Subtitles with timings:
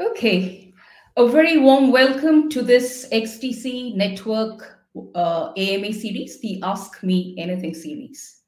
[0.00, 0.72] Okay.
[1.18, 4.78] A very warm welcome to this XDC Network
[5.14, 8.40] uh, AMA series, the Ask Me Anything series.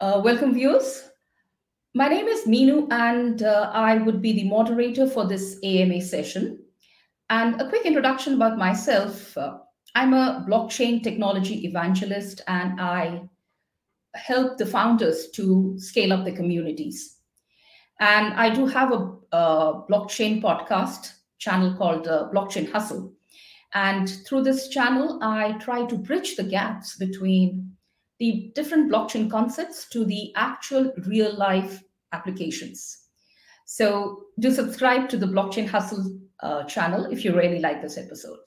[0.00, 1.08] Uh, welcome, viewers.
[1.94, 6.58] My name is Minu, and uh, I would be the moderator for this AMA session.
[7.30, 9.58] And a quick introduction about myself uh,
[9.94, 13.22] I'm a blockchain technology evangelist, and I
[14.16, 17.15] help the founders to scale up the communities.
[18.00, 23.12] And I do have a, a blockchain podcast channel called uh, Blockchain Hustle.
[23.74, 27.76] And through this channel, I try to bridge the gaps between
[28.18, 33.06] the different blockchain concepts to the actual real life applications.
[33.66, 38.40] So do subscribe to the Blockchain Hustle uh, channel if you really like this episode.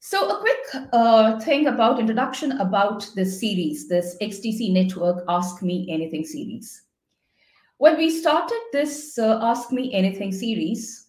[0.00, 5.86] So a quick uh, thing about introduction about this series, this XDC Network Ask Me
[5.90, 6.82] Anything series.
[7.80, 11.06] When we started this uh, Ask Me Anything series,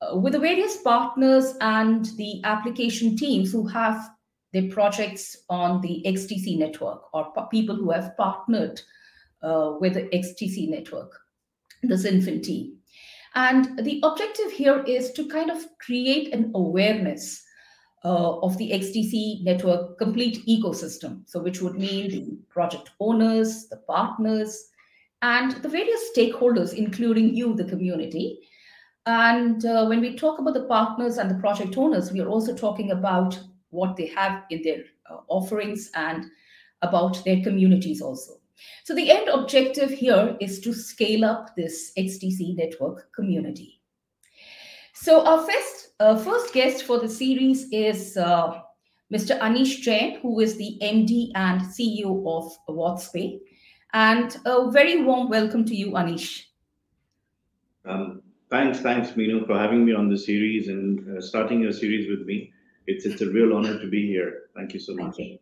[0.00, 4.08] uh, with the various partners and the application teams who have
[4.54, 8.80] their projects on the XDC network or people who have partnered
[9.42, 11.12] uh, with the XDC network,
[11.82, 12.78] this XinFin team.
[13.34, 17.44] And the objective here is to kind of create an awareness
[18.02, 21.24] uh, of the XDC network complete ecosystem.
[21.26, 24.70] So, which would mean the project owners, the partners,
[25.22, 28.40] and the various stakeholders, including you, the community.
[29.06, 32.54] And uh, when we talk about the partners and the project owners, we are also
[32.54, 33.38] talking about
[33.70, 36.26] what they have in their uh, offerings and
[36.82, 38.34] about their communities also.
[38.84, 43.80] So the end objective here is to scale up this XDC network community.
[44.94, 48.60] So our first, uh, first guest for the series is uh,
[49.12, 49.38] Mr.
[49.40, 53.40] Anish Jain, who is the MD and CEO of WadzPay.
[53.92, 56.44] And a very warm welcome to you, Anish.
[57.84, 62.08] Um, thanks, thanks, Meenu, for having me on the series and uh, starting your series
[62.08, 62.52] with me.
[62.86, 64.44] It's it's a real honor to be here.
[64.56, 65.14] Thank you so much.
[65.14, 65.40] Okay.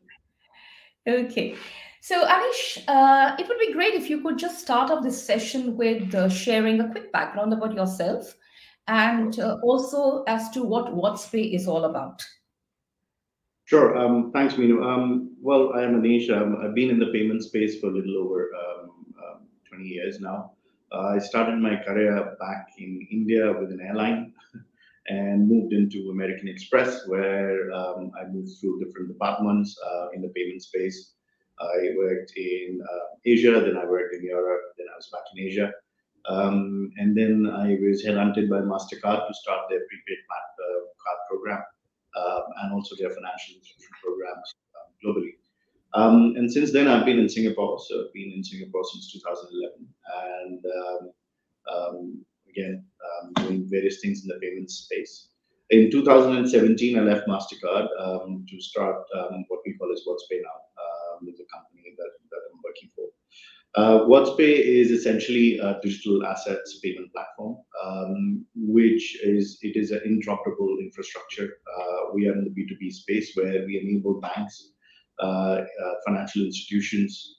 [1.06, 1.56] okay.
[2.02, 5.76] So, Anish, uh, it would be great if you could just start off this session
[5.76, 8.34] with uh, sharing a quick background about yourself
[8.88, 12.24] and uh, also as to what WadzPay is all about.
[13.70, 13.96] Sure.
[13.96, 14.82] Um, thanks, Meenu.
[14.84, 16.28] Um, well, I am Anish.
[16.28, 20.18] Um, I've been in the payment space for a little over um, um, 20 years
[20.18, 20.54] now.
[20.90, 24.32] Uh, I started my career back in India with an airline
[25.06, 30.64] and moved into American Express, where I moved through different departments uh, in the payment
[30.64, 31.12] space.
[31.60, 35.46] I worked in uh, Asia, then I worked in Europe, then I was back in
[35.46, 35.70] Asia.
[36.26, 41.62] and then I was headhunted by MasterCard to start their prepaid card program
[42.14, 45.34] and also their financial institution programs um, globally.
[45.92, 47.78] Um, and since then, I've been in Singapore.
[47.88, 49.88] So I've been in Singapore since 2011,
[50.38, 50.62] and
[51.70, 55.28] um, again, um, doing various things in the payments space.
[55.70, 59.02] In 2017, I left Mastercard um, to start
[59.48, 60.58] what we call as WadzPay now,
[61.22, 63.06] the company that, that I'm working for.
[63.76, 71.58] Uh, WadzPay is essentially a digital assets payment platform, um, which is an interoperable infrastructure.
[71.78, 74.72] Uh, we are in the B2B space where we enable banks,
[75.20, 75.60] uh,
[76.04, 77.36] financial institutions,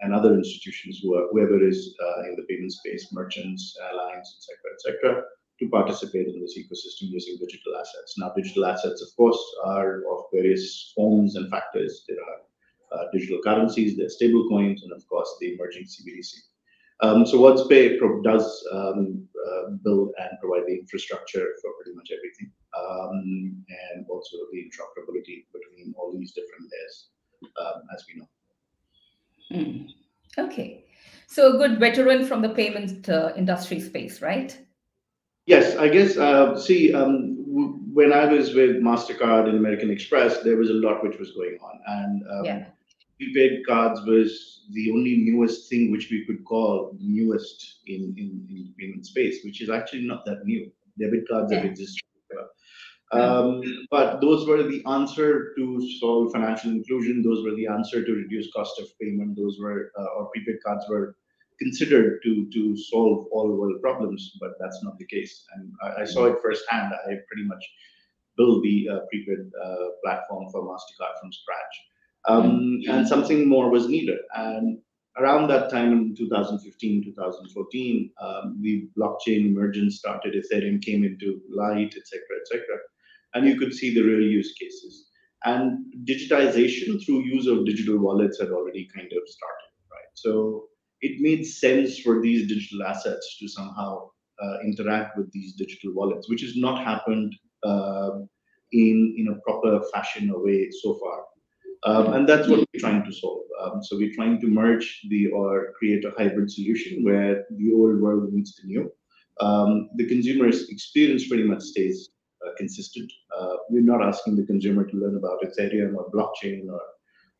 [0.00, 1.94] and other institutions, whoever is
[2.28, 5.22] in the payment space, merchants, airlines, etc., etc.,
[5.58, 8.14] to participate in this ecosystem using digital assets.
[8.16, 12.02] Now, digital assets, of course, are of various forms and factors.
[12.08, 12.38] There are
[13.12, 16.34] digital currencies, their stable coins, and of course the emerging CBDC.
[17.02, 22.52] Um, so WadzPay does um, uh, build and provide the infrastructure for pretty much everything,
[22.78, 23.64] um,
[23.94, 27.08] and also the interoperability between all these different layers,
[27.60, 28.28] um, as we know.
[29.52, 29.88] Mm.
[30.38, 30.84] Okay,
[31.26, 34.58] so a good veteran from the payment uh, industry space, right?
[35.46, 36.18] Yes, I guess.
[36.18, 37.36] Uh, see, um,
[37.94, 41.56] when I was with Mastercard and American Express, there was a lot which was going
[41.62, 42.66] on, and um, yeah
[43.20, 48.74] prepaid cards was the only newest thing which we could call newest in, in, in
[48.78, 50.70] payment space, which is actually not that new.
[50.98, 52.00] Debit cards have existed.
[53.12, 57.22] Um, but those were the answer to solve financial inclusion.
[57.22, 59.36] Those were the answer to reduce cost of payment.
[59.36, 61.16] Those were, uh, or prepaid cards were
[61.58, 65.44] considered to to solve all world problems, but that's not the case.
[65.56, 66.94] And I, I saw it firsthand.
[66.94, 67.64] I pretty much
[68.36, 71.74] built the uh, prepaid uh, platform for Mastercard from scratch
[72.28, 74.18] um, and something more was needed.
[74.34, 74.78] And
[75.18, 80.34] around that time in 2015, 2014, um, the blockchain emergence started.
[80.34, 82.64] Ethereum came into light, etc., etc.,
[83.34, 85.06] and you could see the real use cases.
[85.44, 90.10] And digitization through use of digital wallets had already kind of started, right?
[90.14, 90.64] So
[91.00, 94.10] it made sense for these digital assets to somehow
[94.42, 98.10] uh, interact with these digital wallets, which has not happened uh,
[98.72, 101.24] in in a proper fashion or way so far.
[101.84, 103.40] Um, and that's what we're trying to solve.
[103.60, 108.00] Um, so we're trying to merge the or create a hybrid solution where the old
[108.00, 108.92] world meets the new.
[109.40, 112.10] Um, the consumer's experience pretty much stays
[112.46, 113.10] uh, consistent.
[113.38, 116.80] Uh, we're not asking the consumer to learn about Ethereum or blockchain or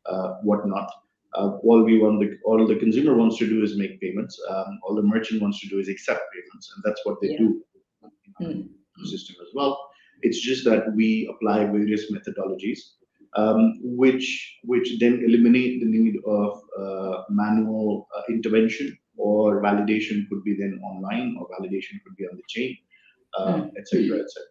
[0.07, 0.89] uh, whatnot.
[1.35, 4.39] Uh, all we want, the, all the consumer wants to do is make payments.
[4.49, 7.37] Um, all the merchant wants to do is accept payments, and that's what they yeah.
[7.37, 7.63] do
[8.39, 9.07] in our mm.
[9.07, 9.79] system as well.
[10.23, 12.79] It's just that we apply various methodologies
[13.35, 20.43] um, which which then eliminate the need of uh, manual uh, intervention or validation could
[20.43, 22.77] be then online or validation could be on the chain,
[23.37, 24.23] etc., uh, mm.
[24.23, 24.43] etc.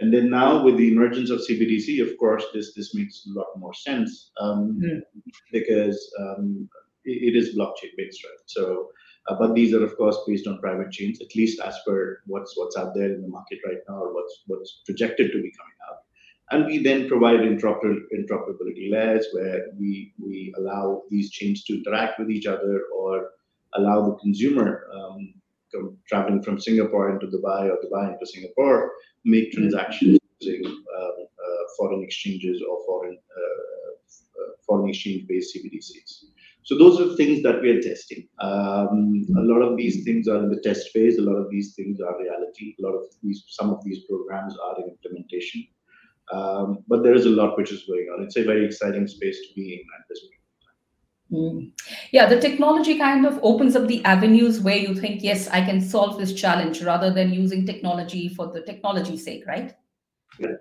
[0.00, 3.46] And then now with the emergence of CBDC, of course, this this makes a lot
[3.56, 5.00] more sense um, mm.
[5.52, 6.68] because um,
[7.04, 8.42] it, it is blockchain based, right?
[8.46, 8.88] So,
[9.28, 12.56] uh, but these are of course based on private chains, at least as per what's
[12.56, 15.78] what's out there in the market right now, or what's what's projected to be coming
[15.88, 15.98] out.
[16.50, 22.18] And we then provide interoper interoperability layers where we we allow these chains to interact
[22.18, 23.30] with each other or
[23.74, 25.34] allow the consumer um,
[26.08, 28.92] traveling from Singapore into Dubai or Dubai into Singapore
[29.24, 33.90] make transactions using uh, uh, foreign exchanges or foreign uh,
[34.40, 36.24] uh foreign exchange based CBDCs.
[36.62, 38.28] So those are things that we are testing.
[38.40, 41.16] Um, a lot of these things are in the test phase.
[41.16, 42.74] A lot of these things are reality.
[42.78, 45.66] A lot of these, some of these programs are in implementation.
[46.32, 48.22] Um, but there is a lot which is going on.
[48.22, 50.32] It's a very exciting space to be in at this point.
[51.30, 51.72] Mm.
[52.10, 55.80] Yeah, the technology kind of opens up the avenues where you think, yes, I can
[55.80, 59.74] solve this challenge rather than using technology for the technology's sake, right?
[60.38, 60.56] Yeah,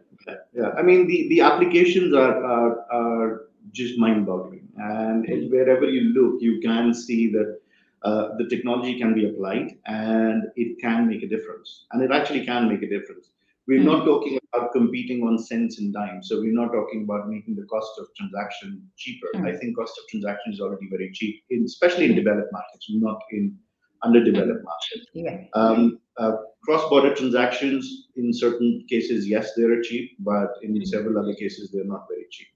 [0.53, 0.69] yeah.
[0.77, 3.41] I mean, the, the applications are, are, are
[3.71, 4.67] just mind boggling.
[4.77, 7.59] And it, wherever you look, you can see that
[8.03, 11.85] uh, the technology can be applied and it can make a difference.
[11.91, 13.29] And it actually can make a difference.
[13.67, 13.87] We're mm-hmm.
[13.87, 16.29] not talking about competing on cents and dimes.
[16.29, 19.27] So we're not talking about making the cost of transaction cheaper.
[19.35, 19.47] Mm-hmm.
[19.47, 23.19] I think cost of transaction is already very cheap, in, especially in developed markets, not
[23.31, 23.57] in
[24.03, 25.09] underdeveloped markets.
[25.13, 25.43] Yeah.
[25.53, 30.83] Um, uh, cross-border transactions, in certain cases, yes, they're cheap, but in mm-hmm.
[30.85, 32.47] several other cases, they're not very cheap.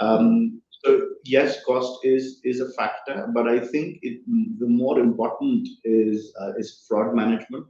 [0.00, 4.20] Um, so yes, cost is is a factor, but I think it,
[4.58, 7.66] the more important is uh, is fraud management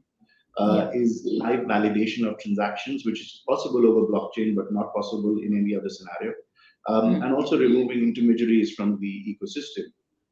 [0.58, 1.00] uh, yeah.
[1.00, 5.74] is live validation of transactions, which is possible over blockchain, but not possible in any
[5.74, 6.34] other scenario.
[6.88, 7.22] Um, mm-hmm.
[7.22, 9.84] And also removing intermediaries from the ecosystem,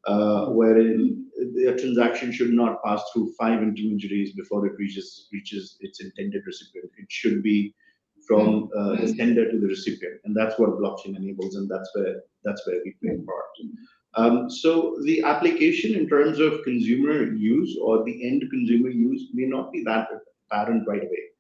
[0.07, 1.27] uh, wherein
[1.67, 6.91] a transaction should not pass through five intermediaries before it reaches reaches its intended recipient.
[6.99, 7.75] It should be
[8.27, 8.79] from hmm.
[8.79, 12.67] uh, the sender to the recipient, and that's what blockchain enables, and that's where that's
[12.67, 13.45] where we play a part.
[14.17, 19.47] Um, so the application in terms of consumer use or the end consumer use may
[19.47, 20.09] not be that
[20.51, 21.31] apparent right away.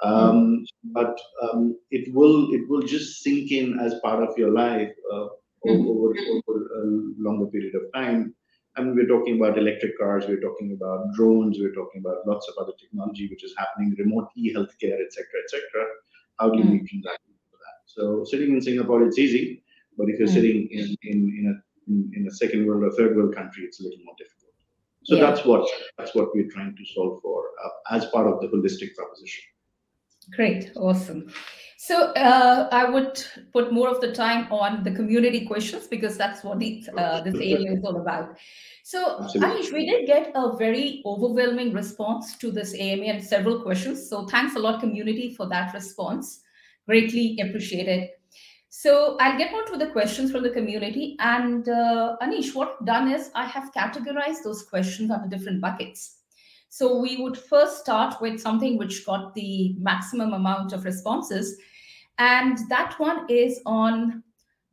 [0.00, 4.92] Um, but um, it will it will just sink in as part of your life
[5.12, 5.26] uh,
[5.66, 5.88] mm-hmm.
[5.88, 6.84] over, over a
[7.18, 8.34] longer period of time.
[8.76, 12.48] I mean, we're talking about electric cars, we're talking about drones, we're talking about lots
[12.48, 15.62] of other technology which is happening, remote e-healthcare, etc., etc.
[16.38, 17.78] How do you make transactions for that?
[17.86, 19.64] So sitting in Singapore, it's easy,
[19.96, 23.16] but if you're sitting in, in, in a in, in a second world or third
[23.16, 24.38] world country, it's a little more difficult.
[25.04, 25.30] So yeah.
[25.30, 28.94] that's what that's what we're trying to solve for uh, as part of the holistic
[28.94, 29.44] proposition.
[30.34, 31.32] Great, awesome.
[31.80, 36.42] So uh, I would put more of the time on the community questions because that's
[36.42, 38.36] what the, uh, this AMA is all about.
[38.82, 39.62] So Absolutely.
[39.62, 44.10] Anish, we did get a very overwhelming response to this AMA and several questions.
[44.10, 46.40] So thanks a lot, community, for that response.
[46.88, 48.08] Greatly appreciated.
[48.70, 51.16] So I'll get on to the questions from the community.
[51.20, 56.16] And uh, Anish, what I've done is I have categorized those questions under different buckets.
[56.68, 61.56] So we would first start with something which got the maximum amount of responses.
[62.18, 64.22] And that one is on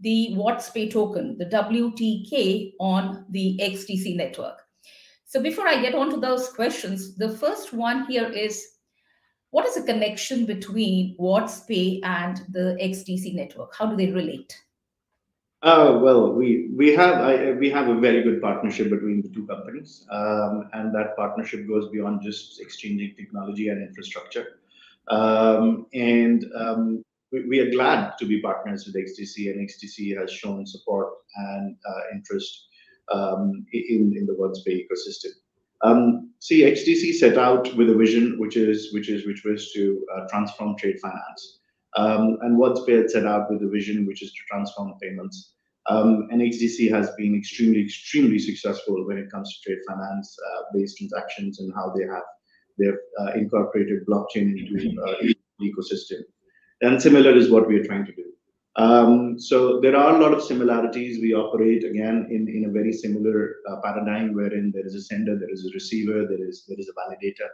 [0.01, 4.61] the WadzPay token, the WTK on the XDC network.
[5.25, 8.74] So before I get on to those questions, the first one here is
[9.55, 13.73] what is the connection between WadzPay and the XDC network?
[13.73, 14.53] How do they relate?
[15.61, 19.47] Uh, well, we we have I, we have a very good partnership between the two
[19.47, 24.59] companies, um, and that partnership goes beyond just exchanging technology and infrastructure.
[25.07, 30.31] Um, and um, we, we, are glad to be partners with XDC, and XDC has
[30.31, 32.67] shown support and uh, interest
[33.09, 35.31] um, in in the WadzPay ecosystem.
[35.83, 40.05] Um, see, XDC set out with a vision, which is which is which was to
[40.15, 41.59] uh, transform trade finance,
[41.97, 45.53] um, and WadzPay set out with a vision, which is to transform payments.
[45.87, 50.61] Um, and XDC has been extremely, extremely successful when it comes to trade finance uh,
[50.73, 52.23] based transactions and how they have
[52.79, 56.21] they've uh, incorporated blockchain into uh, the ecosystem.
[56.81, 58.34] And similar is what we are trying to do.
[58.77, 61.21] Um, so there are a lot of similarities.
[61.21, 65.37] We operate again in, in a very similar uh, paradigm wherein there is a sender,
[65.39, 67.49] there is a receiver, there is there is a validator.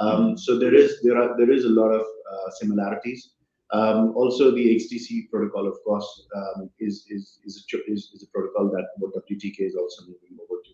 [0.00, 3.34] Um, so there is there are there is a lot of uh, similarities.
[3.72, 8.70] Um, also, the XDC protocol, of course, um, is, is, is, a, is, a protocol
[8.70, 10.70] that WTK is also moving over to.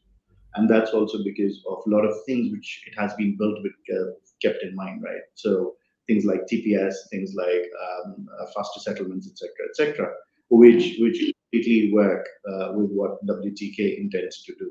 [0.57, 3.73] And that's also because of a lot of things which it has been built with
[3.95, 5.23] uh, kept in mind, right?
[5.35, 5.77] So
[6.11, 10.13] things like TPS, things like um, uh, faster settlements, etc., etc.,
[10.49, 11.19] which which
[11.53, 14.71] completely work uh, with what WTK intends to do.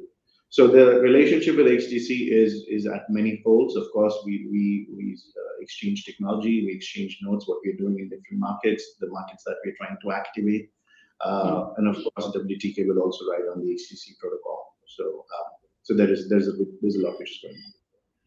[0.50, 2.10] So the relationship with XDC
[2.43, 3.75] is is at many folds.
[3.75, 4.63] Of course, we we
[4.96, 5.05] we
[5.41, 9.58] uh, exchange technology, we exchange notes, what we're doing in different markets, the markets that
[9.63, 10.69] we're trying to activate,
[11.22, 14.60] uh, and of course, WTK will also ride on the XDC protocol.
[14.88, 15.50] So uh,
[15.84, 17.78] so there is there's a there's a lot which is going on.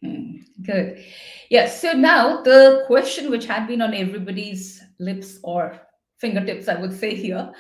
[0.05, 1.05] Mm, good.
[1.51, 1.81] Yes.
[1.81, 5.81] So now the question which had been on everybody's lips or
[6.19, 7.53] fingertips, I would say here,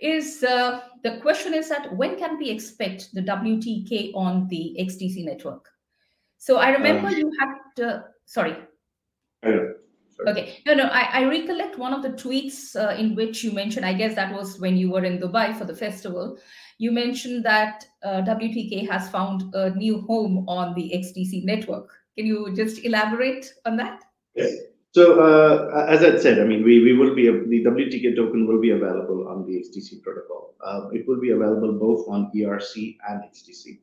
[0.00, 5.24] is uh, the question is that when can we expect the WTK on the XDC
[5.24, 5.68] network?
[6.38, 8.56] So I remember um, you had, to, sorry.
[9.44, 9.74] sorry.
[10.26, 10.58] Okay.
[10.66, 13.92] No, no, I, I recollect one of the tweets uh, in which you mentioned, I
[13.92, 16.38] guess that was when you were in Dubai for the festival.
[16.80, 21.90] You mentioned that uh, WTK has found a new home on the XDC network.
[22.16, 24.02] Can you just elaborate on that?
[24.34, 24.54] Yes.
[24.92, 28.62] So uh, as I said, I mean, we, we will be, the WTK token will
[28.62, 30.54] be available on the XDC protocol.
[30.64, 33.78] Uh, it will be available both on ERC and XDC.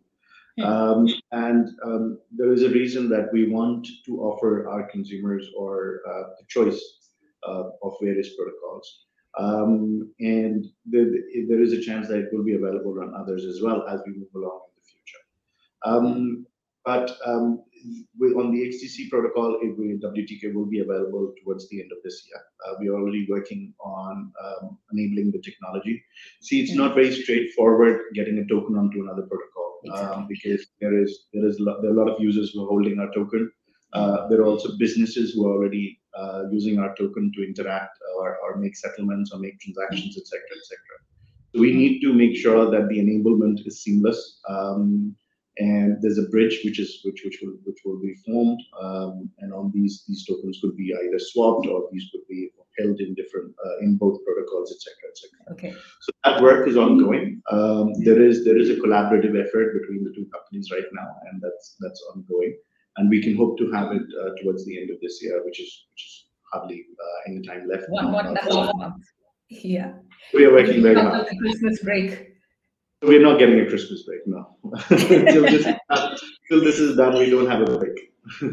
[0.58, 0.64] Hmm.
[0.64, 6.02] Um, and um, there is a reason that we want to offer our consumers or
[6.10, 6.82] uh, the choice
[7.48, 9.04] uh, of various protocols.
[9.38, 13.62] Um, and the, there is a chance that it will be available on others as
[13.62, 15.24] well as we move along in the future.
[15.86, 16.46] Um,
[16.84, 17.64] but um,
[18.38, 22.42] on the XDC protocol, will, WTK will be available towards the end of this year.
[22.66, 26.02] Uh, we are already working on um, enabling the technology.
[26.42, 31.26] See, it's not very straightforward getting a token onto another protocol um, because there is
[31.34, 33.52] there is there are a lot of users who are holding our token.
[33.94, 38.38] Uh, there are also businesses who are already uh, using our token to interact or,
[38.44, 40.78] or make settlements or make transactions, etc., etc.
[41.54, 44.40] So we need to make sure that the enablement is seamless.
[44.50, 45.16] Um,
[45.60, 49.54] and there's a bridge which is which which will which will be formed um, and
[49.54, 53.54] on these these tokens could be either swapped or these could be held in different
[53.66, 55.72] uh, in both protocols etc etc okay
[56.02, 60.12] so that work is ongoing um, there is there is a collaborative effort between the
[60.14, 62.56] two companies right now and that's that's ongoing
[62.98, 65.60] and we can hope to have it uh, towards the end of this year which
[65.60, 69.04] is which is hardly uh, any time left one, one, one month.
[69.50, 69.94] Yeah.
[70.34, 71.28] We are working very hard.
[71.40, 72.38] christmas break.
[73.04, 74.58] We're not getting a Christmas break, no.
[74.90, 75.68] till, this,
[76.50, 78.12] till this is done, we don't have a break.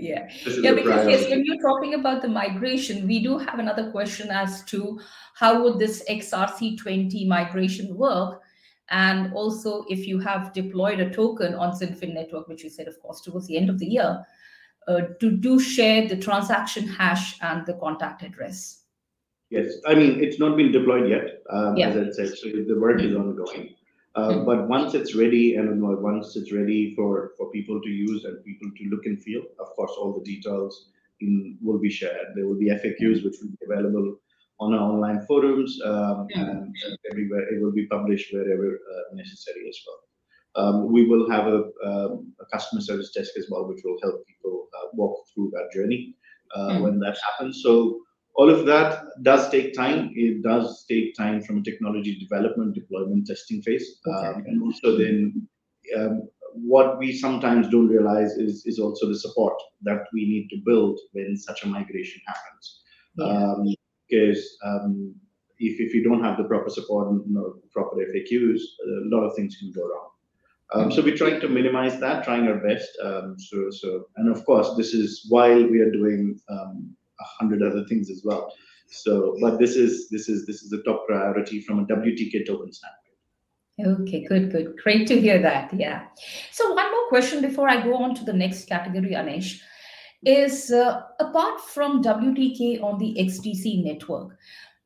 [0.00, 0.28] yeah,
[0.60, 0.72] yeah.
[0.72, 5.00] Because yes, when you're talking about the migration, we do have another question as to
[5.34, 8.40] how would this XRC20 migration work,
[8.90, 13.00] and also if you have deployed a token on XinFin network, which you said, of
[13.00, 14.24] course, towards the end of the year,
[14.88, 18.82] uh, to do share the transaction hash and the contact address.
[19.50, 21.88] Yes, I mean it's not been deployed yet, um, yeah.
[21.88, 22.38] as I said.
[22.38, 23.74] So the work is ongoing.
[24.14, 24.44] Uh, mm-hmm.
[24.44, 28.70] But once it's ready, and once it's ready for for people to use and people
[28.76, 30.88] to look and feel, of course, all the details
[31.20, 32.34] in, will be shared.
[32.34, 34.18] There will be FAQs which will be available
[34.58, 36.74] on our online forums um, and
[37.10, 37.42] everywhere.
[37.52, 40.00] It will be published wherever uh, necessary as well.
[40.56, 44.26] Um, we will have a, um, a, customer service desk as well, which will help
[44.26, 46.14] people uh, walk through that journey
[46.54, 46.82] uh, mm-hmm.
[46.82, 47.60] when that happens.
[47.62, 48.00] So
[48.36, 50.12] all of that does take time.
[50.14, 55.46] It does take time from a technology development, deployment, testing phase, um, and also then
[55.96, 60.62] um, what we sometimes don't realize is is also the support that we need to
[60.64, 62.80] build when such a migration happens.
[63.18, 63.74] Yeah.
[64.08, 65.14] Because um,
[65.58, 69.24] if, if you don't have the proper support and you know, proper FAQs, a lot
[69.24, 70.10] of things can go wrong.
[70.74, 72.88] Um, so we're trying to minimize that, trying our best.
[73.02, 77.62] Um, so, so, and of course, this is while we are doing um, a hundred
[77.62, 78.52] other things as well.
[78.88, 82.72] So, but this is this is this is a top priority from a WTK token
[82.72, 83.06] standpoint.
[84.00, 84.76] Okay, good, good.
[84.82, 85.72] Great to hear that.
[85.74, 86.06] Yeah.
[86.50, 89.60] So one more question before I go on to the next category, Anish,
[90.24, 94.36] is uh, apart from WTK on the XDC network,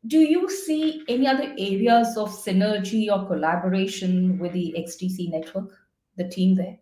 [0.07, 5.71] do you see any other areas of synergy or collaboration with the XDC network,
[6.17, 6.79] the team there?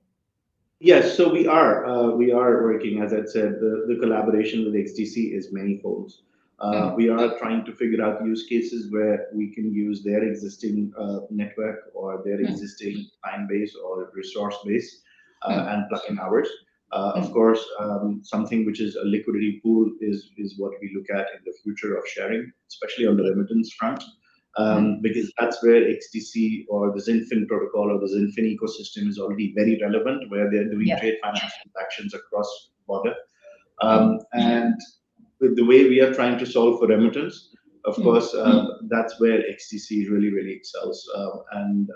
[0.81, 4.75] Yes, so we are uh, we are working, as I said, the, the collaboration with
[4.75, 6.12] XDC is manifold.
[6.61, 6.97] Uh, mm.
[6.97, 11.21] We are trying to figure out use cases where we can use their existing uh,
[11.31, 12.49] network or their mm.
[12.49, 15.02] existing client base or resource base
[15.43, 15.75] uh, mm.
[15.75, 16.49] and plug in ours.
[16.90, 17.33] Uh, of Mm.
[17.33, 21.52] course, um, something which is a liquidity pool is what we look at in the
[21.62, 23.30] future of sharing, especially on the hmm.
[23.30, 24.02] remittance front.
[24.59, 25.02] Mm.
[25.02, 29.78] Because that's where XDC or the XinFin protocol or the XinFin ecosystem is already very
[29.80, 30.99] relevant, where they're doing Yeah.
[30.99, 33.14] trade finance transactions across border.
[33.83, 34.18] Mm.
[34.33, 34.75] And
[35.40, 37.54] with the way we are trying to solve for remittance,
[37.85, 38.02] of hmm.
[38.02, 38.88] course, hmm.
[38.88, 41.09] that's where XDC really, really excels.
[41.52, 41.88] And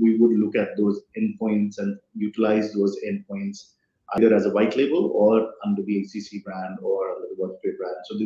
[0.00, 3.72] we would look at those endpoints and utilize those endpoints
[4.14, 7.96] either as a white label or under the XDC brand or under the WadzPay brand.
[8.04, 8.18] So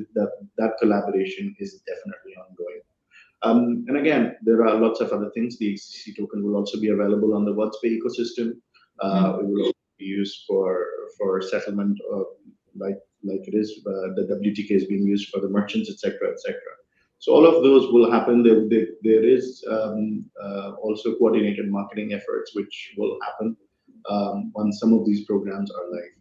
[0.59, 2.81] that collaboration is definitely ongoing.
[3.43, 5.59] Um, and again, there are lots of other things.
[5.59, 8.53] The XDC token will also be available on the WadzPay ecosystem.
[9.03, 9.41] Mm.
[9.41, 11.99] It will also be used for for settlement,
[12.77, 16.33] like like it is, uh, the WTK is being used for the merchants, etc., cetera,
[16.33, 16.75] et cetera.
[17.19, 18.43] So all of those will happen.
[18.43, 23.57] There is um, uh, also coordinated marketing efforts, which will happen
[24.09, 26.17] Um, once some of these programs are live.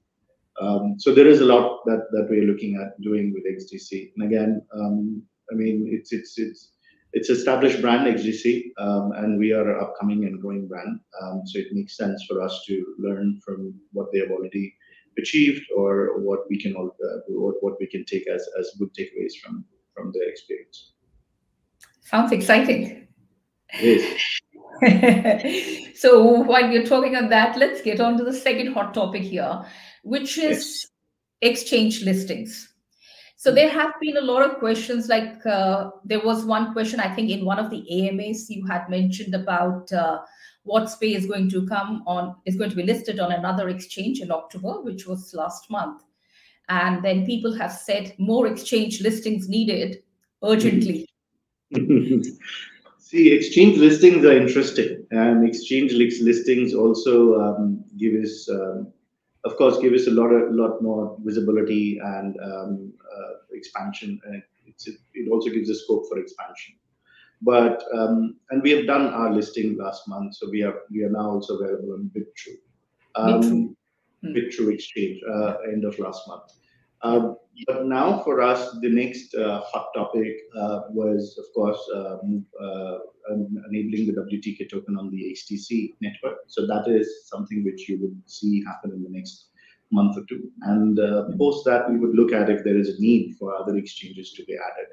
[0.61, 4.11] Um, so there is a lot that that we're looking at doing with XDC.
[4.15, 6.71] And again, um, I mean, it's it's it's
[7.13, 10.99] it's established brand, XDC, and we are an upcoming and growing brand.
[11.45, 14.75] So it makes sense for us to learn from what they have already
[15.17, 18.93] achieved or what we can all uh, what what we can take as as good
[18.93, 19.65] takeaways from
[20.13, 20.93] their experience.
[22.01, 23.07] Sounds exciting.
[23.73, 24.21] It is.
[25.95, 29.65] So while you're talking on that, let's get on to the second hot topic here,
[30.03, 30.87] which is
[31.41, 32.69] exchange listings.
[33.35, 33.55] So hmm.
[33.55, 37.29] there have been a lot of questions, like, uh, there was one question, I think,
[37.29, 40.19] in one of the AMAs you had mentioned about, uh,
[40.63, 44.21] what WadzPay is going to come on is going to be listed on another exchange
[44.21, 46.03] in October, which was last month.
[46.69, 50.03] And then people have said more exchange listings needed
[50.43, 51.07] urgently.
[53.09, 58.93] See, exchange listings are interesting, and exchange listings also um, give us, um,
[59.45, 64.21] of course, give us a lot a lot more visibility and um, uh, expansion.
[64.25, 64.43] And
[65.15, 66.75] It also gives us scope for expansion.
[67.41, 67.83] But
[68.51, 71.57] and we have done our listing last month, so we are we are now also
[71.57, 72.61] available on Bitrue.
[73.17, 73.73] Bitrue.
[74.21, 74.33] Hmm.
[74.35, 76.51] Bitrue exchange, uh, end of last month.
[77.01, 82.45] Um, but now for us, the next uh, hot topic uh, was, of course, um,
[82.61, 82.97] uh,
[83.69, 86.37] enabling the WTK token on the XDC network.
[86.47, 89.47] So that is something which you would see happen in the next
[89.91, 90.49] month or two.
[90.63, 90.97] And
[91.37, 94.45] post that, we would look at if there is a need for other exchanges to
[94.45, 94.87] be added.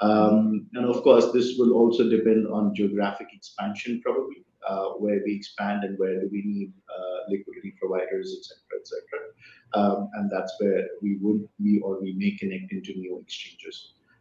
[0.00, 5.34] Um, and of course, this will also depend on geographic expansion, probably, Uh, where we
[5.34, 9.20] expand and where do we need uh, liquidity providers, et cetera, et cetera.
[9.74, 13.76] Um, and that's where we would be or we may connect into new exchanges.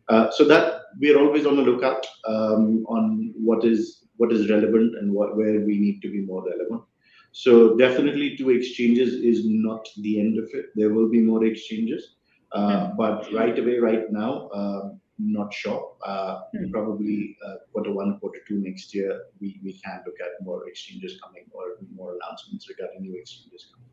[0.10, 4.03] Uh, so that we are always on the lookout um, on what is
[4.49, 6.82] relevant and where we need to be more relevant.
[7.32, 10.65] So definitely two exchanges is not the end of it.
[10.75, 12.15] There will be more exchanges.
[12.53, 12.97] Mm.
[12.97, 15.93] But right away, right now, um, not sure.
[16.08, 16.71] Mm.
[16.71, 21.45] Probably, uh, quarter one, quarter two next year, we can look at more exchanges coming
[21.52, 23.89] or more announcements regarding new exchanges coming.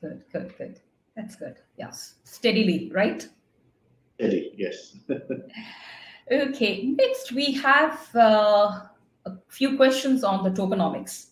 [0.00, 0.80] Good, good, good.
[1.16, 1.56] That's good.
[1.78, 2.14] Yes.
[2.24, 3.26] Steadily, right?
[4.16, 4.96] Steady, yes.
[6.30, 6.86] Okay.
[6.86, 8.80] Next, we have uh,
[9.26, 11.26] a few questions on the tokenomics.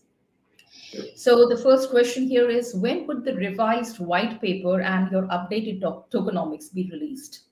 [1.16, 5.80] So the first question here is: When would the revised white paper and your updated
[5.80, 7.44] tokenomics be released?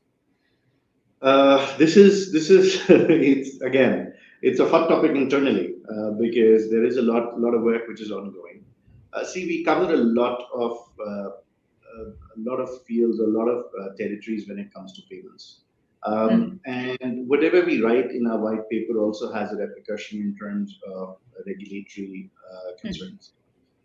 [1.23, 2.51] Uh, this is, this
[2.89, 7.63] it's again, it's a hot topic internally, uh, because there is a lot lot of
[7.63, 8.65] work which is ongoing.
[9.13, 10.79] Uh, see, we cover a lot of
[11.09, 13.65] a lot of fields, a lot of
[13.99, 15.61] territories when it comes to payments.
[16.07, 16.59] Mm.
[16.65, 21.19] And whatever we write in our white paper also has a repercussion in terms of
[21.47, 22.77] regulatory hmm.
[22.81, 23.33] concerns.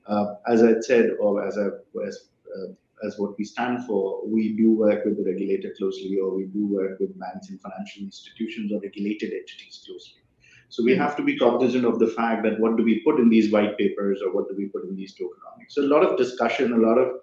[0.09, 0.37] Mm.
[0.47, 1.67] As I said, or as I
[2.07, 2.29] as
[3.17, 6.99] what we stand for, we do work with the regulator closely, or we do work
[6.99, 10.21] with banks and financial institutions or regulated entities closely.
[10.69, 11.01] So we hmm.
[11.01, 13.77] have to be cognizant of the fact that what do we put in these white
[13.77, 15.71] papers or what do we put in these tokenomics?
[15.71, 17.19] So a lot of discussion, a lot of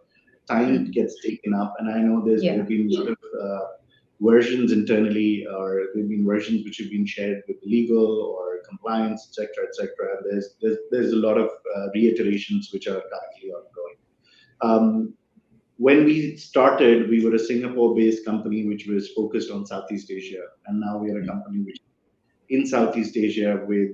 [0.49, 0.91] time hmm.
[0.91, 3.67] gets taken up, and I know there's- Yeah been a lot of uh,
[4.21, 8.07] versions internally, or there have been versions which have been shared with legal
[8.39, 10.09] or compliance, et cetera, et cetera.
[10.91, 13.99] There's a lot of uh, reiterations which are currently ongoing.
[14.61, 15.15] Um,
[15.87, 20.79] When we started, we were a Singapore-based company, which was focused on Southeast Asia, and
[20.79, 21.79] now we are a company which
[22.51, 23.91] in Southeast Asia with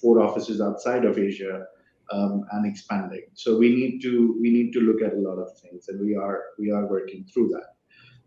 [0.00, 1.66] four offices outside of Asia,
[2.10, 3.24] um, and expanding.
[3.34, 6.16] So we need to we need to look at a lot of things, and we
[6.16, 7.68] are working through that.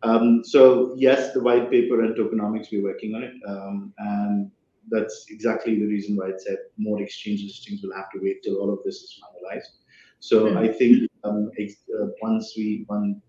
[0.08, 3.34] Um, so yes, the white paper and tokenomics, we're working on it.
[3.48, 4.52] Um, and
[4.90, 8.58] that's exactly the reason why I said more exchange listings will have to wait till
[8.62, 9.74] all of this is finalized.
[10.20, 10.58] So Hmm.
[10.58, 13.22] I think um, uh, once we one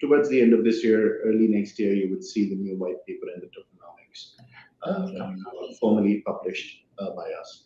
[0.00, 3.04] towards the end of this year, early next year, you would see the new white
[3.06, 4.34] paper and the tokenomics
[4.82, 5.76] uh, Okay.
[5.80, 7.64] formally published uh, by us.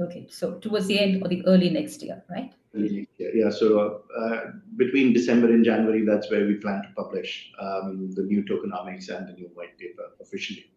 [0.00, 2.52] Okay, so towards the end or the early next year, right?
[2.74, 3.34] Early next year.
[3.34, 3.50] Yeah.
[3.50, 4.40] So uh,
[4.76, 9.28] between December and January, that's where we plan to publish um, the new tokenomics and
[9.28, 10.70] the new white paper officially.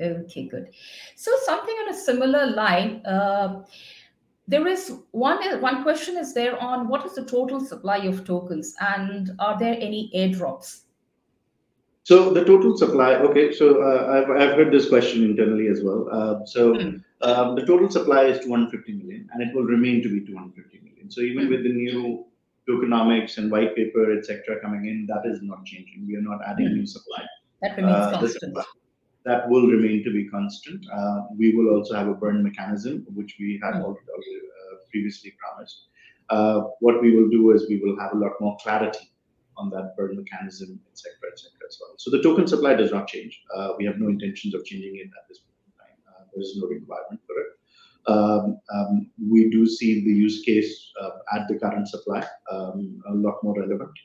[0.00, 0.70] Okay, good.
[1.16, 3.62] So something on a similar line, uh,
[4.46, 8.74] there is one one question is there on what is the total supply of tokens
[8.80, 10.82] and are there any airdrops?
[12.02, 16.06] So the total supply, okay, so uh, I've, I've heard this question internally as well.
[16.12, 16.96] Uh, so Hmm.
[17.22, 21.10] um, the total supply is 250 million and it will remain to be 250 million.
[21.10, 21.50] So even Hmm.
[21.52, 22.26] with the new
[22.68, 26.06] tokenomics and white paper, etc., coming in, that is not changing.
[26.06, 26.74] We are not adding Hmm.
[26.74, 27.24] new supply.
[27.62, 28.54] That remains Uh, constant.
[29.24, 30.84] That will remain to be constant.
[30.92, 33.82] Uh, we will also have a burn mechanism, which we had Hmm.
[33.82, 35.78] already uh, previously promised.
[36.30, 39.06] Uh, what we will do is we will have a lot more clarity
[39.56, 41.94] on that burn mechanism, et cetera, et cetera, as well.
[41.96, 43.42] So the token supply does not change.
[43.78, 46.26] We have no intentions of changing it at this point in time.
[46.32, 47.50] There is no requirement for it.
[48.06, 50.92] Um, um, we do see the use case
[51.36, 53.96] at the current supply um, a lot more relevant.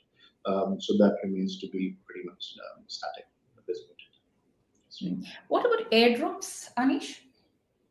[0.86, 2.44] So that remains to be pretty much
[2.88, 3.26] static
[3.58, 3.99] at this point.
[5.48, 7.20] What about airdrops, Anish?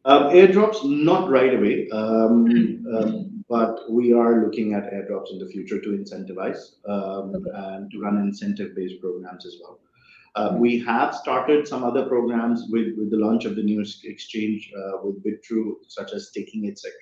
[0.04, 2.94] Um, airdrops, not right away, um, Hmm.
[2.94, 7.50] um, but we are looking at airdrops in the future to incentivize um, Okay.
[7.54, 9.80] and to run incentive-based programs as well.
[10.34, 14.72] Uh, we have started some other programs with, with the launch of the new exchange
[14.78, 16.92] uh, with Bitrue, such as staking, etc.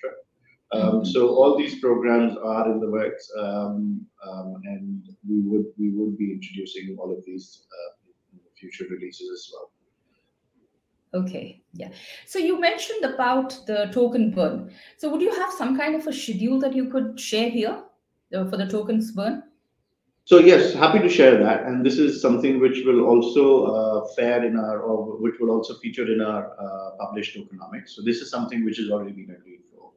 [0.73, 1.07] Um, Mhm.
[1.07, 6.17] So all these programs are in the works, um, um, and we would we would
[6.17, 7.91] be introducing all of these uh,
[8.59, 9.71] future releases as well.
[11.13, 11.89] Okay, yeah.
[12.25, 14.71] So you mentioned about the token burn.
[14.97, 17.83] So would you have some kind of a schedule that you could share here
[18.35, 19.43] uh, for the tokens burn?
[20.25, 24.43] So yes, happy to share that, and this is something which will also uh, fare
[24.45, 27.91] in our, or which will also feature in our uh, published tokenomics.
[27.91, 29.91] So this is something which has already been agreed for.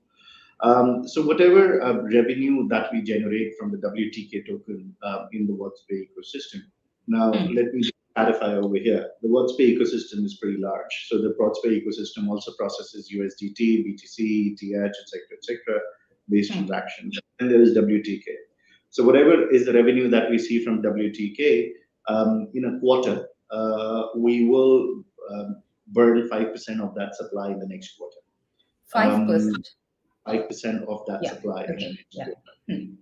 [0.61, 5.53] Um, so whatever uh, revenue that we generate from the WTK token uh, in the
[5.53, 6.61] WadzPay ecosystem.
[7.09, 7.53] Now Hmm.
[7.55, 7.83] let me
[8.14, 9.09] clarify over here.
[9.23, 11.07] The WadzPay ecosystem is pretty large.
[11.09, 15.81] So the WadzPay ecosystem also processes USDT, BTC, ETH, etc., etc.,
[16.29, 16.59] based Hmm.
[16.59, 17.18] transactions.
[17.38, 18.25] And there is WTK.
[18.90, 21.73] So whatever is the revenue that we see from WTK
[22.09, 27.59] um, in a quarter, uh, we will um, burn five percent of that supply in
[27.59, 28.18] the next quarter.
[28.87, 29.68] Five percent.
[30.31, 31.66] Five percent of that supply.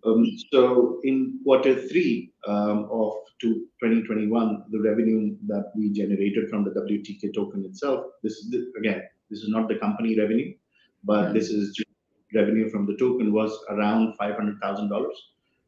[0.05, 3.13] Um, so in quarter three um, of
[3.43, 3.49] to
[3.83, 9.03] 2021, the revenue that we generated from the WTK token itself, this is the, again,
[9.31, 10.55] this is not the company revenue,
[11.05, 11.35] but Hmm.
[11.35, 11.79] this is
[12.35, 15.19] revenue from the token was around five hundred thousand dollars.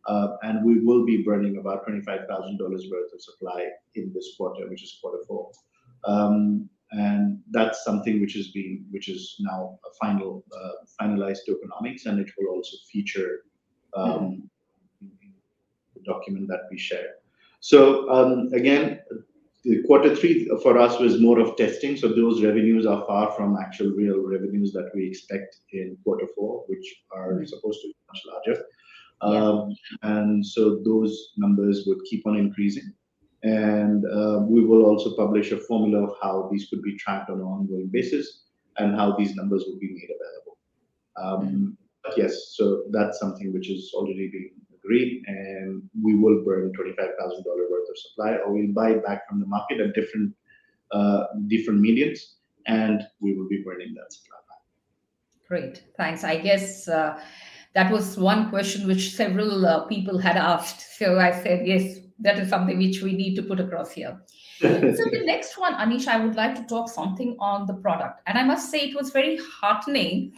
[0.06, 4.82] Uh, and we will be burning about $25,000 worth of supply in this quarter, which
[4.82, 5.50] is quarter four.
[6.92, 12.18] And that's something which is being, which is now a final, uh, finalized tokenomics, and
[12.18, 13.42] it will also feature
[13.96, 14.50] um,
[15.00, 15.10] in
[15.94, 17.14] the document that we share.
[17.60, 19.00] So um, again,
[19.64, 21.96] the quarter three for us was more of testing.
[21.96, 26.64] So those revenues are far from actual real revenues that we expect in quarter four,
[26.66, 27.48] which are Mhm.
[27.48, 28.64] supposed to be much larger.
[29.22, 32.94] Um, and so those numbers would keep on increasing.
[33.42, 37.38] And uh, we will also publish a formula of how these could be tracked on
[37.40, 38.44] an ongoing basis
[38.78, 40.56] and how these numbers will be made available.
[41.16, 42.64] Um, But yes, so
[42.96, 47.88] that's something which is already being agreed, and we will burn twenty-five thousand dollar worth
[47.92, 50.32] of supply, or we'll buy back from the market at different
[50.96, 51.22] uh,
[51.52, 52.20] different mediums,
[52.66, 54.62] and we will be burning that supply back.
[55.50, 56.24] Great, thanks.
[56.24, 57.20] I guess uh,
[57.76, 60.80] that was one question which several uh, people had asked.
[60.96, 61.84] So I said, yes,
[62.20, 64.20] that is something which we need to put across here.
[64.60, 68.20] So the next one, Anish, I would like to talk something on the product.
[68.26, 70.34] And I must say it was very heartening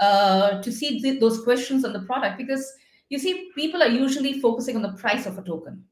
[0.00, 2.72] uh, to see th- those questions on the product because
[3.10, 5.84] you see, people are usually focusing on the price of a token.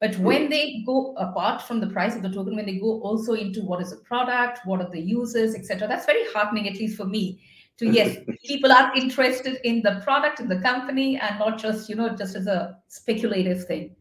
[0.00, 3.32] But when they go apart from the price of the token, when they go also
[3.32, 6.96] into what is the product, what are the users, etc., that's very heartening, at least
[6.96, 7.40] for me.
[7.78, 11.96] To yes, people are interested in the product in the company and not just you
[11.96, 13.96] know just as a speculative thing.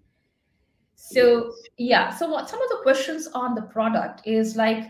[0.98, 4.84] So yeah, so what some of the questions on the product is like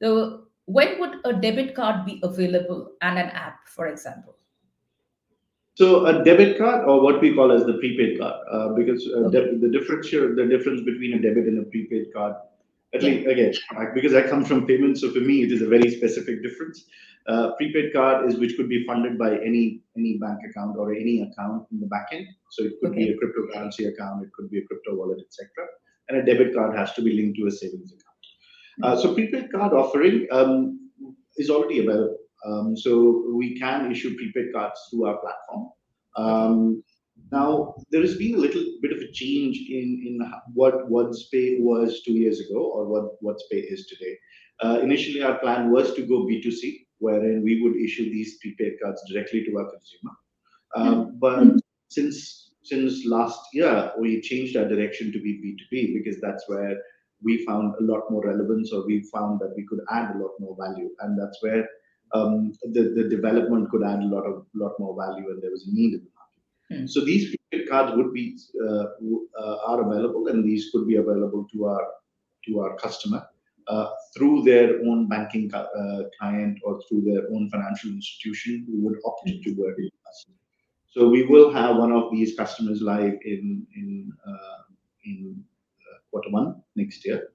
[0.00, 4.36] the when would a debit card be available and an app, for example?
[5.74, 9.26] So a debit card, or what we call as the prepaid card, uh, because uh,
[9.26, 9.52] Okay.
[9.52, 12.34] the, the difference here, the difference between a debit and a prepaid card
[12.94, 13.52] At least again,
[13.94, 16.86] because I come from payments, so for me it is a very specific difference.
[17.26, 21.20] Uh, prepaid card is which could be funded by any any bank account or any
[21.20, 22.26] account in the backend.
[22.52, 23.04] So it could Okay.
[23.04, 25.66] be a cryptocurrency account, it could be a crypto wallet, etc.
[26.08, 28.08] And a debit card has to be linked to a savings account.
[28.82, 30.90] Uh, so prepaid card offering um,
[31.36, 32.16] is already available.
[32.46, 35.68] Um, so we can issue prepaid cards through our platform.
[36.16, 36.82] Um,
[37.30, 42.02] now there has been a little bit of a change in in what WadzPay was
[42.02, 44.16] two years ago or what WadzPay is today.
[44.60, 49.02] Uh, initially, our plan was to go B2C, wherein we would issue these prepaid cards
[49.10, 50.14] directly to our consumer.
[50.74, 56.44] Um, but since since last year, we changed our direction to be B2B because that's
[56.48, 56.76] where
[57.22, 60.32] we found a lot more relevance, or we found that we could add a lot
[60.38, 61.68] more value, and that's where
[62.14, 65.66] um, the the development could add a lot of lot more value, and there was
[65.68, 66.17] a need in the
[66.70, 66.86] Hmm.
[66.86, 68.84] So these prepaid cards would be uh,
[69.40, 71.86] uh, are available, and these could be available to our
[72.46, 73.26] to our customer
[73.68, 78.98] uh, through their own banking uh, client or through their own financial institution who would
[79.04, 80.26] opt to work with us.
[80.88, 84.62] So we will have one of these customers live in in uh,
[85.04, 85.44] in
[85.80, 87.28] uh, quarter one next year.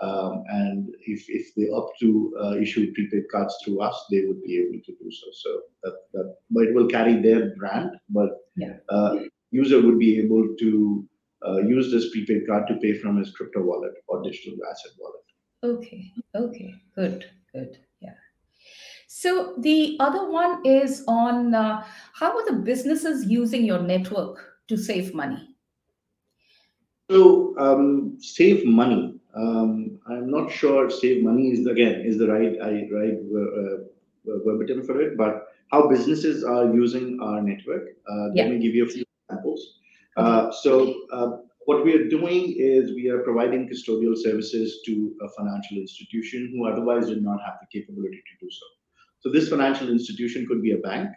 [0.00, 4.42] Um, and if, if they opt to uh, issue prepaid cards through us, they would
[4.42, 5.26] be able to do so.
[5.32, 8.76] So that, that but it will carry their brand, but Yeah.
[8.88, 9.16] uh,
[9.50, 11.06] user would be able to
[11.46, 15.26] uh, use this prepaid card to pay from his crypto wallet or digital asset wallet.
[15.62, 18.14] Okay, okay, good, good, yeah.
[19.08, 21.84] So the other one is on uh,
[22.14, 25.56] how are the businesses using your network to save money?
[27.10, 29.19] So um, save money.
[29.34, 33.76] Um, I'm not sure save money is again is the right I right uh,
[34.44, 37.90] verbatim for it, but how businesses are using our network.
[38.10, 38.44] Uh, Yeah.
[38.44, 39.78] Let me give you a few examples.
[40.16, 41.30] Uh, so uh,
[41.66, 46.66] what we are doing is we are providing custodial services to a financial institution who
[46.66, 48.66] otherwise did not have the capability to do so.
[49.20, 51.08] So this financial institution could be a bank.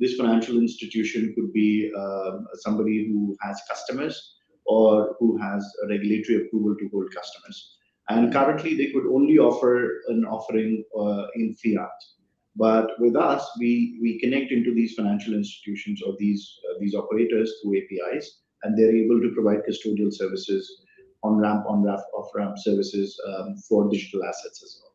[0.00, 4.34] This financial institution could be um, somebody who has customers
[4.70, 7.76] or who has a regulatory approval to hold customers.
[8.08, 11.98] And currently, they could only offer an offering uh, in fiat.
[12.56, 17.52] But with us, we, we connect into these financial institutions or these uh, these operators
[17.62, 20.64] through APIs, and they're able to provide custodial services,
[21.22, 24.94] on ramp, on ramp, off ramp services um, for digital assets as well.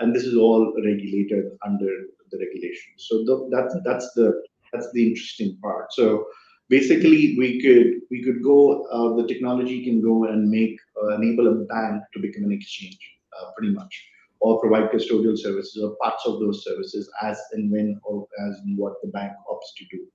[0.00, 1.92] And this is all regulated under
[2.30, 2.98] the regulations.
[3.08, 5.92] So th- that's that's the that's the interesting part.
[5.92, 6.26] So
[6.68, 11.48] basically we could we could go uh, the technology can go and make uh, enable
[11.48, 12.98] a bank to become an exchange
[13.38, 13.94] uh, pretty much
[14.40, 18.76] or provide custodial services or parts of those services as and when or as and
[18.76, 20.06] what the bank opts to do.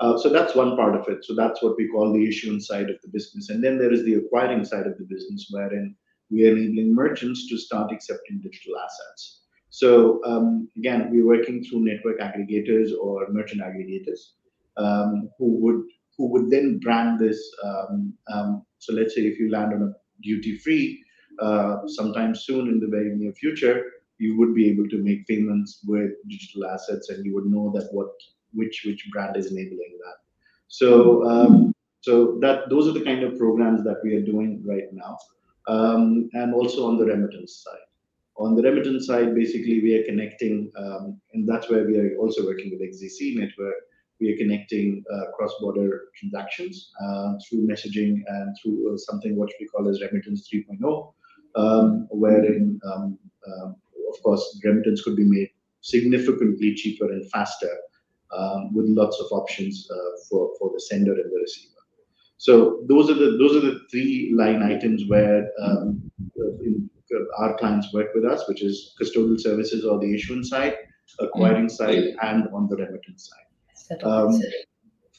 [0.00, 1.24] Uh, so that's one part of it.
[1.24, 3.50] So that's what we call the issuance side of the business.
[3.50, 5.94] And then there is the acquiring side of the business wherein
[6.30, 9.42] we are enabling merchants to start accepting digital assets.
[9.70, 14.18] So um, again we're working through network aggregators or merchant aggregators
[14.78, 15.82] um, who would
[16.16, 17.40] who would then brand this.
[17.64, 21.02] Um, um, so let's say if you land on a duty free
[21.40, 23.84] uh, sometime soon in the very near future,
[24.18, 27.88] you would be able to make payments with digital assets, and you would know that
[27.92, 28.08] what
[28.52, 30.16] which which brand is enabling that.
[30.68, 34.92] So um, so that those are the kind of programs that we are doing right
[34.92, 35.18] now,
[35.68, 37.86] um, and also on the remittance side.
[38.36, 42.44] On the remittance side, basically we are connecting, um, and that's where we are also
[42.44, 43.74] working with XDC network
[44.20, 49.66] we are connecting uh, cross-border transactions uh, through messaging and through uh, something what we
[49.66, 51.12] call as remittance 3.0,
[51.54, 53.76] um, wherein, um, um,
[54.12, 55.50] of course, remittance could be made
[55.80, 57.70] significantly cheaper and faster
[58.36, 59.96] um, with lots of options uh,
[60.28, 61.74] for, for the sender and the receiver.
[62.36, 66.00] So those are the those are the three line items where um,
[66.36, 66.88] in,
[67.38, 70.76] our clients work with us, which is custodial services or the issuance side,
[71.18, 73.47] acquiring side, and on the remittance side
[74.02, 74.40] um,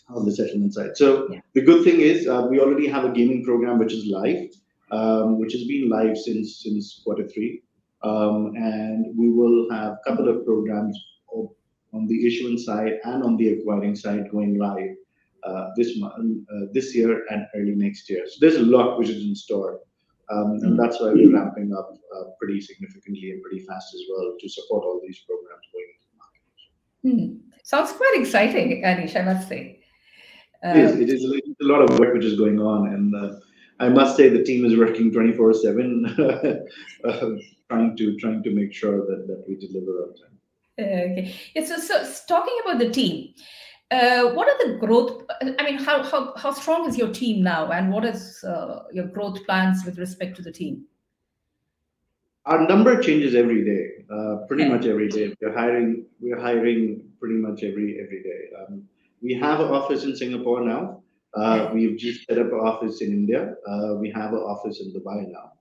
[0.10, 0.96] on the settlement side.
[0.96, 1.42] So Yeah.
[1.54, 4.50] the good thing is uh, we already have a gaming program which is live,
[4.92, 7.62] um, which has been live since since quarter three,
[8.04, 10.98] um, and we will have a couple of programs
[11.94, 14.96] on the issuance side and on the acquiring side going live
[15.44, 18.24] uh, this month, uh, this year and early next year.
[18.28, 19.80] So there's a lot which is in store.
[20.32, 24.36] Um, and that's why we're ramping up uh, pretty significantly and pretty fast as well
[24.40, 27.42] to support all these programs going into the market.
[27.42, 27.49] Hmm.
[27.70, 29.80] Sounds quite exciting, Anish, I must say.
[30.64, 30.92] It is.
[30.94, 31.24] Um, It is
[31.62, 33.30] a lot of work which is going on, and uh,
[33.80, 35.88] I must say the team is working twenty four seven,
[37.70, 40.36] trying to trying to make sure that that we deliver on time.
[40.80, 41.36] Okay.
[41.54, 41.94] Yeah, so, so
[42.28, 43.36] talking about the team,
[43.92, 45.26] uh, what are the growth?
[45.60, 49.06] I mean, how, how, how strong is your team now, and what is uh, your
[49.06, 50.86] growth plans with respect to the team?
[52.46, 55.34] Our number changes every day, uh, pretty much every day.
[55.42, 56.06] We're hiring.
[56.20, 58.42] We're hiring pretty much every every day.
[58.60, 58.84] Um,
[59.22, 61.04] we have an office in Singapore now.
[61.34, 63.54] Uh, we've just set up an office in India.
[63.68, 65.52] Uh, we have an office in Dubai now.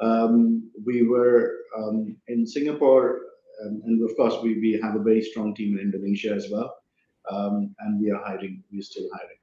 [0.00, 3.22] Um, we were um, in Singapore,
[3.64, 6.76] um, and of course, we, we have a very strong team in Indonesia as well.
[7.30, 8.62] Um, and we are hiring.
[8.70, 9.38] We're still hiring.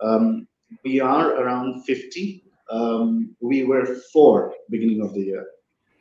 [0.00, 0.48] Um,
[0.84, 2.44] we are around 50.
[2.70, 5.46] Um, we were four beginning of the year.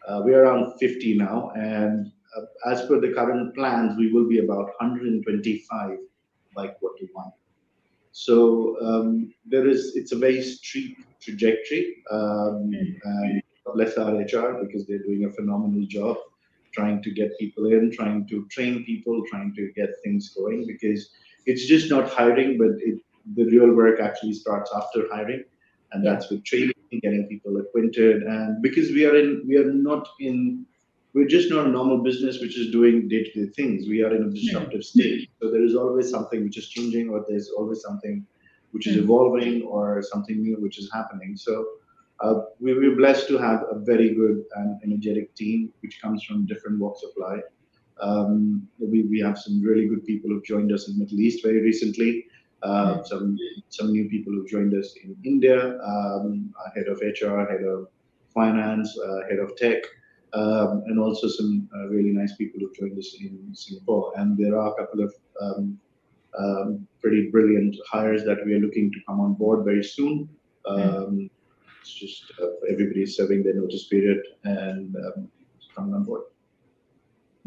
[0.07, 4.27] Uh, we are around 50 now, and uh, as per the current plans, we will
[4.27, 5.97] be about 125
[6.55, 7.31] by quarter one.
[8.11, 11.97] So um, there is, it's a very steep trajectory.
[12.09, 12.71] Um,
[13.03, 13.41] and
[13.73, 16.17] bless our HR because they're doing a phenomenal job
[16.73, 21.09] trying to get people in, trying to train people, trying to get things going because
[21.45, 22.99] it's just not hiring, but it,
[23.35, 25.43] the real work actually starts after hiring.
[25.91, 28.23] And that's with training, getting people acquainted.
[28.23, 30.65] And because we are in, we are not in
[31.15, 33.87] we're just not a normal business which is doing day-to-day things.
[33.87, 37.25] We are in a disruptive state, So there is always something which is changing, or
[37.25, 38.25] there's always something
[38.71, 41.37] which is evolving, or something new which is happening.
[41.37, 41.65] So
[42.19, 46.45] uh, we, we're blessed to have a very good and energetic team which comes from
[46.45, 47.43] different walks of life.
[48.01, 51.41] Um, we, we have some really good people who've joined us in the Middle East
[51.41, 52.25] very recently.
[52.63, 53.37] Uh, some
[53.69, 57.87] some new people who joined us in India, um, head of HR, head of
[58.33, 59.83] finance, uh, head of tech
[60.35, 64.11] um, and also some uh, really nice people who joined us in Singapore.
[64.17, 65.79] And there are a couple of um,
[66.37, 70.29] um, pretty brilliant hires that we are looking to come on board very soon.
[70.67, 71.29] Um,
[71.81, 75.29] it's just uh, everybody's serving their notice period and um,
[75.73, 76.23] coming on board.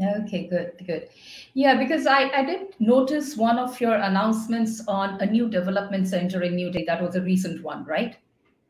[0.01, 1.09] Okay, good, good.
[1.55, 6.43] Yeah, because I, I did notice one of your announcements on a new development center
[6.43, 6.85] in New Delhi.
[6.87, 8.17] That was a recent one, right?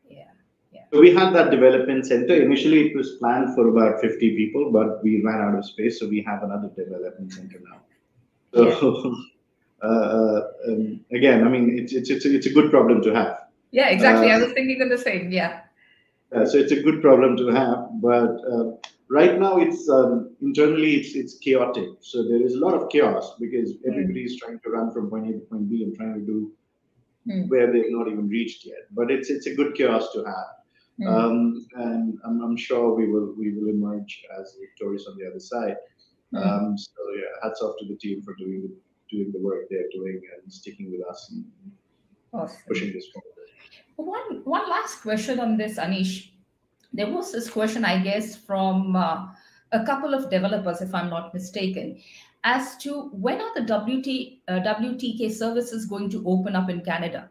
[0.09, 0.23] Yeah,
[0.73, 0.85] yeah.
[0.91, 2.33] So we had that development center.
[2.33, 6.07] Initially, it was planned for about 50 people, but we ran out of space, so
[6.07, 7.81] we have another development center now.
[8.55, 9.15] So
[9.83, 13.13] uh, uh, um, again, I mean, it's it's it's a, it's a good problem to
[13.13, 13.43] have.
[13.69, 14.31] Yeah, exactly.
[14.31, 15.31] Uh, I was thinking of the same.
[15.31, 15.61] Yeah.
[16.33, 18.71] so it's a good problem to have, but uh,
[19.09, 21.89] right now it's um, internally it's it's chaotic.
[22.01, 23.89] So there is a lot of chaos because hmm.
[23.89, 26.51] everybody is trying to run from point A to point B and trying to do
[27.27, 27.47] mm.
[27.49, 28.87] where they've not even reached yet.
[28.91, 30.59] But it's it's a good chaos to have.
[30.99, 31.07] Mm.
[31.07, 35.39] Um, and I'm, I'm, sure we will we will emerge as victorious on the other
[35.39, 35.77] side.
[36.33, 36.45] Mm.
[36.45, 38.71] Um, so yeah, hats off to the team for doing the,
[39.09, 41.45] doing the work they're doing and sticking with us and
[42.33, 42.57] awesome.
[42.67, 43.29] pushing this forward.
[43.95, 46.31] One one last question on this, Anish.
[46.93, 49.27] There was this question, I guess, from uh,
[49.71, 51.99] a couple of developers, if I'm not mistaken,
[52.43, 57.29] as to when are the WT, uh, WTK services going to open up in Canada?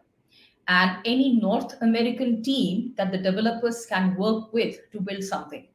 [0.68, 5.66] and any North American team that the developers can work with to build something?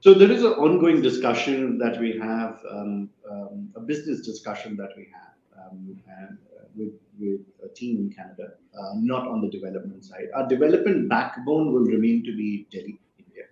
[0.00, 4.90] So there is an ongoing discussion that we have, um, um, a business discussion that
[4.96, 6.38] we have um, and,
[6.76, 10.28] with, with a team in Canada, uh, not on the development side.
[10.34, 13.44] Our development backbone will remain to be Delhi, India.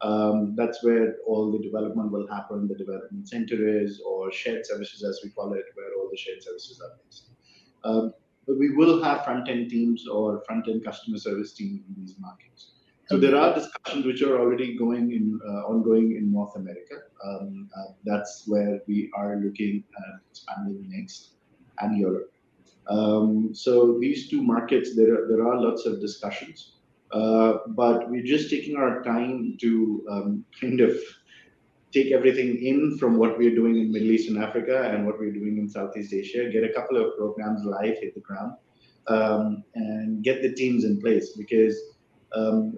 [0.00, 2.68] Um, that's where all the development will happen.
[2.68, 6.42] The development center is, or shared services as we call it, where all the shared
[6.42, 7.30] services are based.
[7.84, 8.12] Um,
[8.46, 12.72] but we will have front-end teams or front-end customer service teams in these markets.
[13.08, 16.96] So there are discussions which are already going in, uh, ongoing in North America.
[17.24, 21.30] Um, uh, that's where we are looking at expanding next,
[21.78, 22.32] and Europe.
[22.88, 26.72] Um, so these two markets, there are, there are lots of discussions,
[27.12, 30.96] uh, but we're just taking our time to um, kind of
[31.92, 35.32] take everything in from what we're doing in Middle East and Africa and what we're
[35.32, 38.52] doing in Southeast Asia, get a couple of programs live, hit the ground,
[39.08, 41.76] um, and get the teams in place because
[42.34, 42.76] um,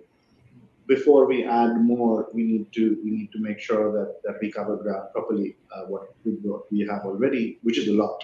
[0.86, 4.50] before we add more, we need to we need to make sure that that we
[4.50, 8.22] cover ground properly uh, what, what we have already, which is a lot.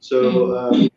[0.00, 0.82] So mm-hmm.
[0.82, 0.90] um,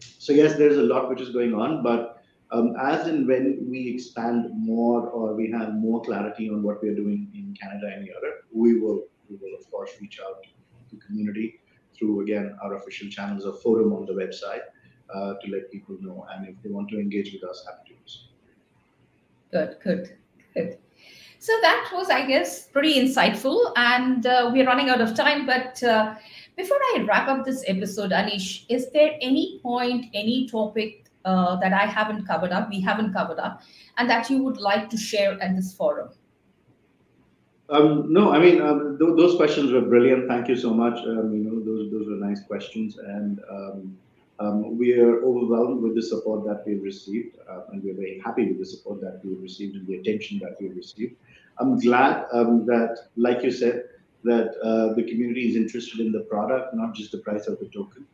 [0.00, 3.88] so yes, there's a lot which is going on, but um, as and when we
[3.88, 8.44] expand more or we have more clarity on what we're doing in Canada and Europe,
[8.52, 10.48] we will, we will of course reach out to
[10.96, 11.60] the community
[11.96, 14.62] through again our official channels or forum on the website
[15.14, 16.26] uh, to let people know.
[16.32, 18.20] And if they want to engage with us, happy to do so.
[19.50, 20.18] Good, good,
[20.54, 20.78] good.
[21.40, 23.72] So that was, I guess, pretty insightful.
[23.76, 25.46] And uh, we're running out of time.
[25.46, 26.16] But uh,
[26.58, 31.72] before I wrap up this episode, Anish, is there any point, any topic uh, that
[31.72, 33.62] I haven't covered up, we haven't covered up,
[33.96, 36.10] and that you would like to share at this forum?
[37.70, 40.26] Um, no, I mean um, th- those questions were brilliant.
[40.26, 40.98] Thank you so much.
[40.98, 43.98] Um, you know, those those were nice questions, and um,
[44.40, 48.46] um, we are overwhelmed with the support that we've received, uh, and we're very happy
[48.48, 51.14] with the support that we've received and the attention that we've received.
[51.58, 53.82] I'm glad um, that, like you said,
[54.24, 57.66] that uh, the community is interested in the product, not just the price of the
[57.66, 58.06] token.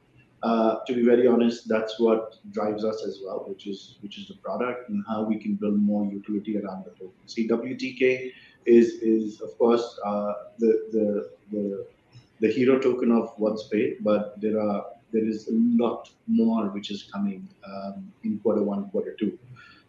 [0.43, 4.29] Uh, to be very honest, that's what drives us as well, which is which is
[4.29, 7.27] the product and how we can build more utility around the token.
[7.27, 8.31] See, WTK
[8.67, 11.87] is is of course uh, the the the
[12.41, 17.05] the hero token of WadzPay, but there are there is a lot more which is
[17.05, 19.39] coming um, in quarter one, quarter two.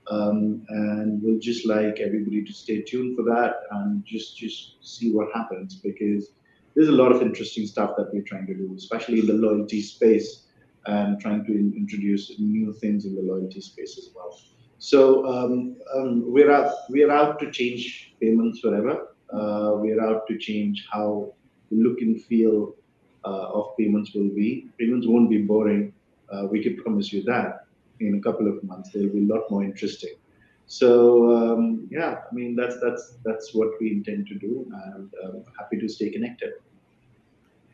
[0.09, 5.11] Um, and we'll just like everybody to stay tuned for that and just just see
[5.11, 6.31] what happens because
[6.75, 9.81] there's a lot of interesting stuff that we're trying to do, especially in the loyalty
[9.81, 10.47] space
[10.85, 14.39] and trying to in, introduce new things in the loyalty space as well.
[14.77, 19.07] So um, um, we're out we're out to change payments forever.
[19.33, 21.33] Uh, we're out to change how
[21.71, 22.75] the look and feel
[23.23, 24.69] uh, of payments will be.
[24.77, 25.93] Payments won't be boring.
[26.31, 27.64] Uh, we can promise you that
[27.99, 30.15] in a couple of months they'll be a lot more interesting.
[30.67, 35.43] So um, yeah, I mean that's that's that's what we intend to do, and um,
[35.59, 36.53] happy to stay connected.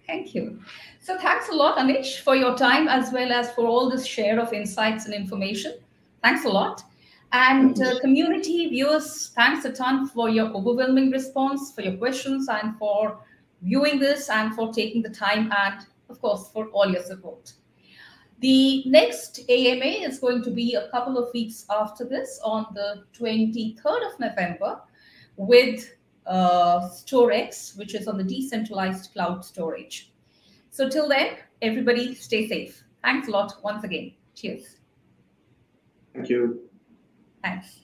[0.08, 0.60] Thank you.
[1.00, 4.40] So thanks a lot, Anish, for your time as well as for all this share
[4.42, 5.76] of insights and information.
[6.22, 6.84] Thanks a lot.
[7.32, 12.78] And uh, community viewers, thanks a ton for your overwhelming response, for your questions, and
[12.78, 13.20] for
[13.62, 17.54] viewing this, and for taking the time, and of course, for all your support.
[18.42, 23.04] The next AMA is going to be a couple of weeks after this on the
[23.18, 24.82] 23rd of November
[25.38, 25.94] with
[26.26, 30.12] uh, StorX, which is on the decentralized cloud storage.
[30.72, 32.84] So till then, everybody stay safe.
[33.04, 34.14] Thanks a lot once again.
[34.36, 34.78] Cheers.
[36.16, 36.62] Thank you.
[37.44, 37.82] Thanks.